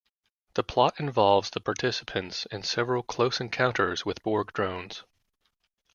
[0.55, 5.03] The plot involves the participants in several close encounters with Borg drones.